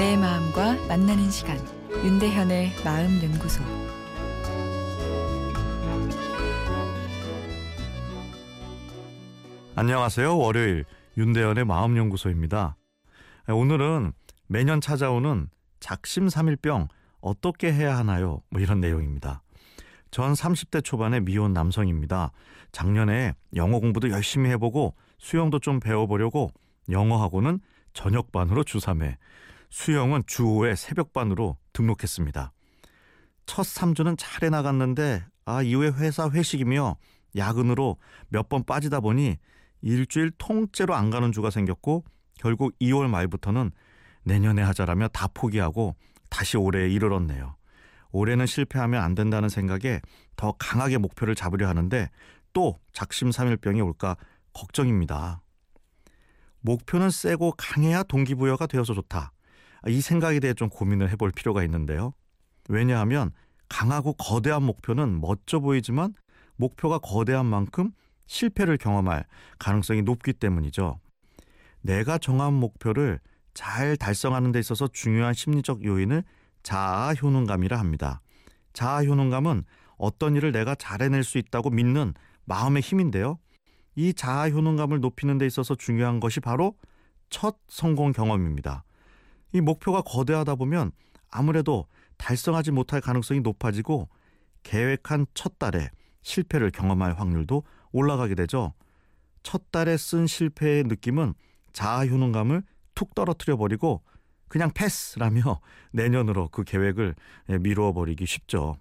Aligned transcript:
만나는 0.00 1.30
시간 1.30 1.58
윤대현의 1.92 2.72
마음 2.82 3.22
연구소 3.22 3.62
안녕하세요. 9.76 10.38
월요일 10.38 10.86
윤대현의 11.18 11.66
마음 11.66 11.98
연구소입니다. 11.98 12.76
오늘은 13.46 14.12
매년 14.46 14.80
찾아오는 14.80 15.50
작심삼일병 15.80 16.88
어떻게 17.20 17.70
해야 17.70 17.98
하나요? 17.98 18.40
뭐 18.48 18.62
이런 18.62 18.80
내용입니다. 18.80 19.42
전 20.10 20.32
30대 20.32 20.82
초반의 20.82 21.20
미혼 21.20 21.52
남성입니다. 21.52 22.32
작년에 22.72 23.34
영어 23.54 23.78
공부도 23.78 24.08
열심히 24.08 24.48
해보고 24.52 24.94
수영도 25.18 25.58
좀 25.58 25.78
배워보려고 25.78 26.52
영어학원은 26.88 27.60
저녁반으로 27.92 28.64
주3회, 28.64 29.16
수영은 29.70 30.24
주 30.26 30.44
5회 30.44 30.74
새벽반으로 30.76 31.56
등록했습니다. 31.72 32.52
첫 33.46 33.62
3주는 33.62 34.16
잘 34.18 34.42
해 34.44 34.50
나갔는데 34.50 35.24
아 35.44 35.62
이후에 35.62 35.88
회사 35.88 36.28
회식이며 36.28 36.96
야근으로 37.36 37.96
몇 38.28 38.48
번 38.48 38.64
빠지다 38.64 39.00
보니 39.00 39.36
일주일 39.82 40.32
통째로 40.38 40.94
안 40.94 41.10
가는 41.10 41.32
주가 41.32 41.50
생겼고 41.50 42.04
결국 42.38 42.76
2월 42.80 43.08
말부터는 43.08 43.70
내년에 44.24 44.62
하자라며 44.62 45.08
다 45.08 45.28
포기하고 45.32 45.94
다시 46.28 46.56
올해에 46.56 46.88
이르렀네요. 46.88 47.56
올해는 48.12 48.46
실패하면 48.46 49.02
안 49.02 49.14
된다는 49.14 49.48
생각에 49.48 50.00
더 50.36 50.52
강하게 50.58 50.98
목표를 50.98 51.34
잡으려 51.34 51.68
하는데 51.68 52.10
또 52.52 52.78
작심삼일병이 52.92 53.80
올까 53.80 54.16
걱정입니다. 54.52 55.40
목표는 56.60 57.10
세고 57.10 57.54
강해야 57.56 58.02
동기부여가 58.02 58.66
되어서 58.66 58.94
좋다. 58.94 59.32
이 59.88 60.00
생각에 60.00 60.40
대해 60.40 60.54
좀 60.54 60.68
고민을 60.68 61.10
해볼 61.10 61.32
필요가 61.32 61.64
있는데요. 61.64 62.12
왜냐하면 62.68 63.32
강하고 63.68 64.14
거대한 64.14 64.62
목표는 64.62 65.20
멋져 65.20 65.60
보이지만 65.60 66.14
목표가 66.56 66.98
거대한 66.98 67.46
만큼 67.46 67.92
실패를 68.26 68.76
경험할 68.76 69.24
가능성이 69.58 70.02
높기 70.02 70.32
때문이죠. 70.32 71.00
내가 71.82 72.18
정한 72.18 72.52
목표를 72.52 73.18
잘 73.54 73.96
달성하는 73.96 74.52
데 74.52 74.58
있어서 74.58 74.88
중요한 74.88 75.34
심리적 75.34 75.84
요인을 75.84 76.24
자아 76.62 77.14
효능감이라 77.14 77.78
합니다. 77.78 78.20
자아 78.72 79.04
효능감은 79.04 79.64
어떤 79.96 80.36
일을 80.36 80.52
내가 80.52 80.74
잘 80.74 81.02
해낼 81.02 81.24
수 81.24 81.38
있다고 81.38 81.70
믿는 81.70 82.14
마음의 82.44 82.82
힘인데요. 82.82 83.38
이 83.96 84.14
자아 84.14 84.50
효능감을 84.50 85.00
높이는 85.00 85.38
데 85.38 85.46
있어서 85.46 85.74
중요한 85.74 86.20
것이 86.20 86.40
바로 86.40 86.76
첫 87.28 87.56
성공 87.68 88.12
경험입니다. 88.12 88.84
이 89.52 89.60
목표가 89.60 90.02
거대하다 90.02 90.54
보면 90.56 90.92
아무래도 91.30 91.86
달성하지 92.16 92.70
못할 92.72 93.00
가능성이 93.00 93.40
높아지고 93.40 94.08
계획한 94.62 95.26
첫 95.34 95.58
달에 95.58 95.90
실패를 96.22 96.70
경험할 96.70 97.14
확률도 97.14 97.64
올라가게 97.92 98.34
되죠. 98.34 98.74
첫 99.42 99.70
달에 99.70 99.96
쓴 99.96 100.26
실패의 100.26 100.84
느낌은 100.84 101.34
자아 101.72 102.06
효능감을 102.06 102.62
툭 102.94 103.14
떨어뜨려 103.14 103.56
버리고 103.56 104.02
그냥 104.48 104.70
패스라며 104.74 105.60
내년으로 105.92 106.48
그 106.48 106.64
계획을 106.64 107.14
미루어 107.60 107.92
버리기 107.92 108.26
쉽죠. 108.26 108.76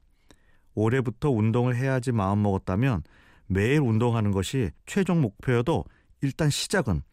올해부터 0.73 1.29
운동을 1.29 1.75
해야지 1.75 2.11
마음먹었다면 2.11 3.03
매일 3.47 3.79
운동하는 3.79 4.31
것이 4.31 4.71
최종 4.85 5.21
목표여도 5.21 5.85
일단 6.21 6.49
시작은 6.49 7.03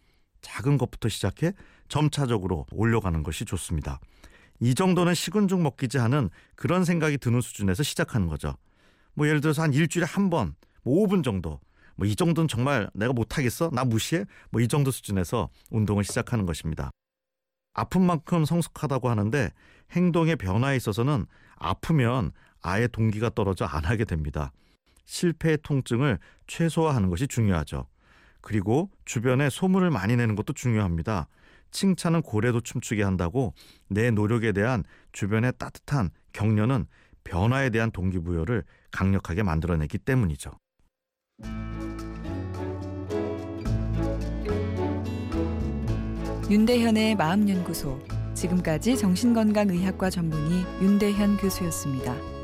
작은 0.47 0.79
것부터 0.79 1.09
시작해 1.09 1.53
점차적으로 1.89 2.67
올려가는 2.71 3.21
것이 3.23 3.45
좋습니다. 3.45 3.99
이 4.61 4.75
정도는 4.75 5.15
식은 5.15 5.49
죽 5.49 5.61
먹기지 5.61 5.99
않은 5.99 6.31
그런 6.55 6.85
생각이 6.85 7.19
드는 7.19 7.41
수준에서 7.41 7.83
시작하는 7.83 8.29
거죠. 8.29 8.55
뭐 9.15 9.27
예를 9.27 9.41
들어서 9.41 9.63
한 9.63 9.75
일주일에 9.75 10.07
한 10.07 10.31
번, 10.31 10.55
뭐 10.83 11.07
5분 11.07 11.25
정도, 11.25 11.61
뭐 11.97 12.07
이 12.07 12.15
정도는 12.15 12.47
정말 12.47 12.89
내가 12.95 13.13
못하겠어? 13.13 13.71
나 13.73 13.85
무시해? 13.85 14.25
뭐 14.51 14.63
이 14.63 14.69
정도 14.69 14.91
수준에서 14.91 15.49
운동을 15.71 16.05
시작하는 16.05 16.47
것입니다. 16.47 16.91
아픈 17.75 18.03
만큼 18.03 18.45
성숙하다고 18.45 19.11
하는데 19.11 19.51
행동의 19.93 20.37
변화에 20.37 20.77
있어서는 20.77 21.27
아프면 21.57 22.31
아예 22.63 22.87
동기가 22.87 23.31
떨어져 23.31 23.65
안 23.65 23.85
하게 23.85 24.05
됩니다. 24.05 24.53
실패의 25.05 25.59
통증을 25.63 26.19
최소화하는 26.47 27.11
것이 27.11 27.27
중요하죠. 27.29 27.87
그리고 28.47 28.93
주변에 29.05 29.51
소문을 29.51 29.91
많이 29.91 30.15
내는 30.15 30.37
것도 30.37 30.53
중요합니다. 30.53 31.27
칭찬은 31.73 32.23
고래도 32.23 32.61
춤추게 32.61 33.03
한다고 33.03 33.55
내 33.89 34.13
노력에 34.13 34.53
대한 34.53 34.85
주변의 35.11 35.55
따뜻한 35.59 36.11
격려는 36.33 36.87
변화에 37.25 37.71
대한 37.71 37.91
동기부여를 37.91 38.63
강력하게 38.93 39.43
만들어내기 39.43 39.99
때문이죠. 39.99 40.53
윤대현의 46.49 47.17
마음연구소 47.17 48.01
지금까지 48.35 48.97
정신건강의학과 48.97 50.09
전문의 50.09 50.65
윤대현 50.81 51.39
교수였습니다. 51.39 52.36